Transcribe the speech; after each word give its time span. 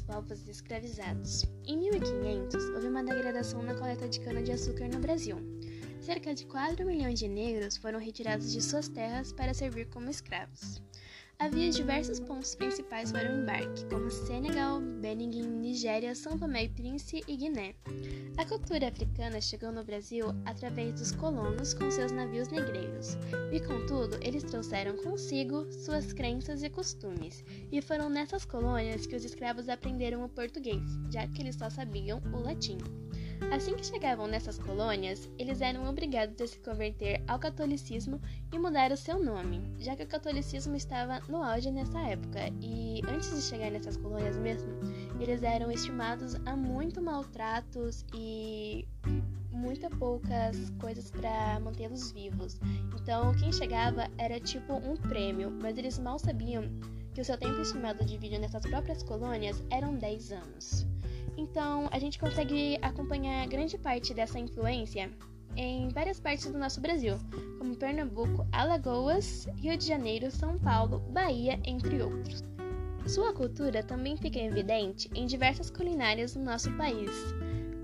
povos 0.00 0.48
escravizados. 0.48 1.44
Em 1.66 1.76
1500, 1.76 2.64
houve 2.70 2.88
uma 2.88 3.04
degradação 3.04 3.62
na 3.62 3.74
coleta 3.74 4.08
de 4.08 4.20
cana-de-açúcar 4.20 4.88
no 4.88 5.00
Brasil. 5.00 5.36
Cerca 6.00 6.34
de 6.34 6.46
4 6.46 6.86
milhões 6.86 7.18
de 7.18 7.28
negros 7.28 7.76
foram 7.76 7.98
retirados 7.98 8.52
de 8.52 8.62
suas 8.62 8.88
terras 8.88 9.32
para 9.32 9.52
servir 9.52 9.88
como 9.90 10.08
escravos. 10.08 10.80
Havia 11.42 11.70
diversos 11.70 12.20
pontos 12.20 12.54
principais 12.54 13.10
para 13.10 13.28
o 13.28 13.42
embarque, 13.42 13.84
como 13.86 14.08
Senegal, 14.08 14.80
Benin, 14.80 15.42
Nigéria, 15.42 16.14
São 16.14 16.38
Tomé 16.38 16.66
e 16.66 16.68
Príncipe 16.68 17.24
e 17.26 17.36
Guiné. 17.36 17.74
A 18.36 18.44
cultura 18.44 18.86
africana 18.86 19.40
chegou 19.40 19.72
no 19.72 19.82
Brasil 19.82 20.26
através 20.44 20.92
dos 20.92 21.10
colonos 21.10 21.74
com 21.74 21.90
seus 21.90 22.12
navios 22.12 22.46
negreiros, 22.46 23.18
e 23.50 23.58
contudo, 23.58 24.16
eles 24.22 24.44
trouxeram 24.44 24.96
consigo 24.98 25.66
suas 25.72 26.12
crenças 26.12 26.62
e 26.62 26.70
costumes, 26.70 27.44
e 27.72 27.82
foram 27.82 28.08
nessas 28.08 28.44
colônias 28.44 29.04
que 29.04 29.16
os 29.16 29.24
escravos 29.24 29.68
aprenderam 29.68 30.24
o 30.24 30.28
português, 30.28 30.84
já 31.10 31.26
que 31.26 31.42
eles 31.42 31.56
só 31.56 31.68
sabiam 31.68 32.22
o 32.32 32.38
latim. 32.38 32.78
Assim 33.50 33.74
que 33.74 33.86
chegavam 33.86 34.26
nessas 34.26 34.58
colônias, 34.58 35.28
eles 35.38 35.60
eram 35.60 35.88
obrigados 35.88 36.40
a 36.40 36.46
se 36.46 36.58
converter 36.58 37.22
ao 37.26 37.38
catolicismo 37.38 38.20
e 38.52 38.58
mudar 38.58 38.92
o 38.92 38.96
seu 38.96 39.22
nome, 39.22 39.62
já 39.78 39.96
que 39.96 40.02
o 40.04 40.06
catolicismo 40.06 40.76
estava 40.76 41.20
no 41.28 41.42
auge 41.42 41.70
nessa 41.70 41.98
época 42.00 42.40
e 42.60 43.00
antes 43.08 43.34
de 43.34 43.42
chegar 43.42 43.70
nessas 43.70 43.96
colônias 43.96 44.36
mesmo, 44.36 44.70
eles 45.20 45.42
eram 45.42 45.70
estimados 45.70 46.34
a 46.46 46.56
muito 46.56 47.02
maltratos 47.02 48.04
e 48.14 48.86
muito 49.50 49.88
poucas 49.96 50.70
coisas 50.80 51.10
para 51.10 51.60
mantê-los 51.60 52.10
vivos. 52.12 52.58
Então, 53.00 53.32
quem 53.34 53.52
chegava 53.52 54.08
era 54.18 54.40
tipo 54.40 54.74
um 54.74 54.96
prêmio, 54.96 55.50
mas 55.50 55.76
eles 55.78 55.98
mal 55.98 56.18
sabiam 56.18 56.64
que 57.14 57.20
o 57.20 57.24
seu 57.24 57.36
tempo 57.36 57.60
estimado 57.60 58.04
de 58.04 58.16
vida 58.16 58.38
nessas 58.38 58.62
próprias 58.62 59.02
colônias 59.02 59.62
eram 59.70 59.94
10 59.94 60.32
anos. 60.32 60.91
Então, 61.36 61.88
a 61.90 61.98
gente 61.98 62.18
consegue 62.18 62.78
acompanhar 62.82 63.46
grande 63.48 63.78
parte 63.78 64.12
dessa 64.12 64.38
influência 64.38 65.10
em 65.56 65.88
várias 65.88 66.18
partes 66.18 66.50
do 66.50 66.58
nosso 66.58 66.80
Brasil, 66.80 67.18
como 67.58 67.76
Pernambuco, 67.76 68.46
Alagoas, 68.52 69.46
Rio 69.56 69.76
de 69.76 69.86
Janeiro, 69.86 70.30
São 70.30 70.58
Paulo, 70.58 71.00
Bahia, 71.10 71.60
entre 71.64 72.02
outros. 72.02 72.42
Sua 73.06 73.32
cultura 73.32 73.82
também 73.82 74.16
fica 74.16 74.38
evidente 74.38 75.10
em 75.14 75.26
diversas 75.26 75.70
culinárias 75.70 76.34
do 76.34 76.40
nosso 76.40 76.72
país, 76.76 77.10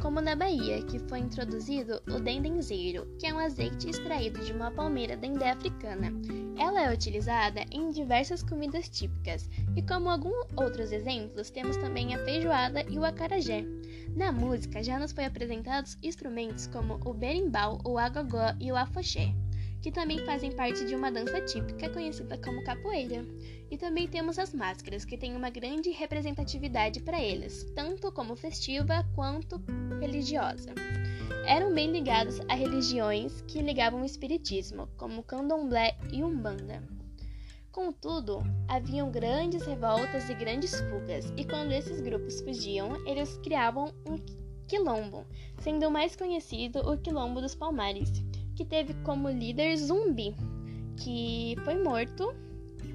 como 0.00 0.20
na 0.20 0.34
Bahia, 0.34 0.82
que 0.82 0.98
foi 0.98 1.18
introduzido 1.18 2.00
o 2.08 2.20
dendenzeiro, 2.20 3.06
que 3.18 3.26
é 3.26 3.34
um 3.34 3.38
azeite 3.38 3.90
extraído 3.90 4.44
de 4.44 4.52
uma 4.52 4.70
palmeira 4.70 5.16
dendê 5.16 5.44
africana. 5.44 6.12
Ela 6.56 6.84
é 6.84 6.94
utilizada 6.94 7.64
em 7.70 7.90
diversas 7.90 8.42
comidas 8.42 8.88
típicas, 8.88 9.48
e 9.76 9.82
como 9.82 10.08
alguns 10.08 10.46
outros 10.56 10.92
exemplos, 10.92 11.50
temos 11.50 11.76
também 11.76 12.14
a 12.14 12.24
feijoada 12.24 12.84
e 12.88 12.98
o 12.98 13.04
acarajé. 13.04 13.64
Na 14.16 14.32
música 14.32 14.82
já 14.82 14.98
nos 14.98 15.12
foi 15.12 15.24
apresentados 15.24 15.98
instrumentos 16.02 16.66
como 16.66 17.00
o 17.04 17.12
berimbau, 17.12 17.80
o 17.84 17.98
agogó 17.98 18.54
e 18.60 18.70
o 18.72 18.76
afoxé 18.76 19.34
que 19.80 19.92
também 19.92 20.24
fazem 20.24 20.52
parte 20.52 20.84
de 20.84 20.94
uma 20.94 21.10
dança 21.10 21.40
típica 21.40 21.88
conhecida 21.88 22.36
como 22.38 22.64
capoeira. 22.64 23.24
E 23.70 23.76
também 23.76 24.08
temos 24.08 24.38
as 24.38 24.54
máscaras, 24.54 25.04
que 25.04 25.18
têm 25.18 25.36
uma 25.36 25.50
grande 25.50 25.90
representatividade 25.90 27.00
para 27.00 27.22
eles, 27.22 27.64
tanto 27.74 28.10
como 28.10 28.34
festiva 28.34 29.06
quanto 29.14 29.62
religiosa. 30.00 30.74
Eram 31.46 31.72
bem 31.72 31.92
ligados 31.92 32.40
a 32.48 32.54
religiões 32.54 33.42
que 33.42 33.60
ligavam 33.60 34.02
o 34.02 34.06
espiritismo, 34.06 34.88
como 34.96 35.22
candomblé 35.22 35.96
e 36.12 36.22
umbanda. 36.22 36.82
Contudo, 37.70 38.42
haviam 38.66 39.10
grandes 39.10 39.64
revoltas 39.64 40.28
e 40.28 40.34
grandes 40.34 40.80
fugas, 40.80 41.32
e 41.36 41.44
quando 41.44 41.72
esses 41.72 42.00
grupos 42.00 42.40
fugiam, 42.40 42.96
eles 43.06 43.36
criavam 43.38 43.94
um 44.06 44.16
quilombo, 44.66 45.26
sendo 45.58 45.86
o 45.86 45.90
mais 45.90 46.14
conhecido 46.14 46.80
o 46.80 46.98
Quilombo 46.98 47.40
dos 47.40 47.54
Palmares, 47.54 48.22
que 48.58 48.64
teve 48.64 48.92
como 49.04 49.30
líder 49.30 49.76
Zumbi, 49.76 50.34
que 50.96 51.54
foi 51.64 51.80
morto, 51.80 52.34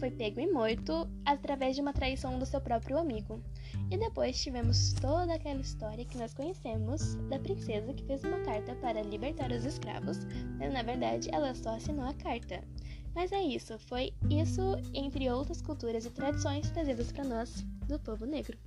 foi 0.00 0.10
pego 0.10 0.40
e 0.40 0.50
morto 0.50 1.08
através 1.24 1.76
de 1.76 1.80
uma 1.80 1.92
traição 1.92 2.36
do 2.36 2.44
seu 2.44 2.60
próprio 2.60 2.98
amigo. 2.98 3.40
E 3.88 3.96
depois 3.96 4.42
tivemos 4.42 4.92
toda 4.94 5.34
aquela 5.34 5.60
história 5.60 6.04
que 6.04 6.18
nós 6.18 6.34
conhecemos 6.34 7.14
da 7.30 7.38
princesa 7.38 7.94
que 7.94 8.02
fez 8.02 8.24
uma 8.24 8.40
carta 8.40 8.74
para 8.74 9.02
libertar 9.02 9.52
os 9.52 9.64
escravos, 9.64 10.18
mas 10.58 10.72
na 10.72 10.82
verdade 10.82 11.28
ela 11.32 11.54
só 11.54 11.76
assinou 11.76 12.06
a 12.06 12.14
carta. 12.14 12.60
Mas 13.14 13.30
é 13.30 13.40
isso, 13.40 13.78
foi 13.78 14.12
isso 14.28 14.62
entre 14.92 15.30
outras 15.30 15.62
culturas 15.62 16.04
e 16.04 16.10
tradições 16.10 16.72
trazidas 16.72 17.12
para 17.12 17.22
nós 17.22 17.64
do 17.86 18.00
povo 18.00 18.26
negro. 18.26 18.58